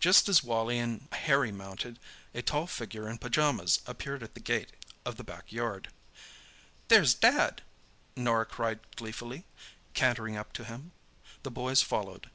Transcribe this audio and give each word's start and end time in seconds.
Just 0.00 0.30
as 0.30 0.42
Wally 0.42 0.78
and 0.78 1.08
Harry 1.12 1.52
mounted, 1.52 1.98
a 2.32 2.40
tall 2.40 2.66
figure 2.66 3.06
in 3.06 3.18
pyjamas 3.18 3.82
appeared 3.86 4.22
at 4.22 4.32
the 4.32 4.40
gate 4.40 4.70
of 5.04 5.16
the 5.18 5.22
back 5.22 5.52
yard. 5.52 5.90
"There's 6.88 7.12
Dad!" 7.12 7.60
Norah 8.16 8.46
cried 8.46 8.80
gleefully, 8.96 9.44
cantering 9.92 10.38
up 10.38 10.54
to 10.54 10.64
him. 10.64 10.92
The 11.42 11.50
boys 11.50 11.82
followed. 11.82 12.30